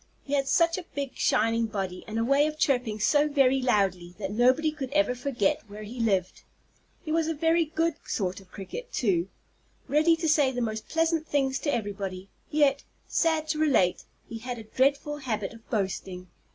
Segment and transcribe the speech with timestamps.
[0.23, 4.15] He had such a big, shining body, and a way of chirping so very loudly,
[4.17, 6.41] that nobody could ever forget where he lived.
[7.03, 9.29] He was a very good sort of Cricket, too,
[9.87, 14.57] ready to say the most pleasant things to everybody, yet, sad to relate, he had
[14.57, 16.29] a dreadful habit of boasting.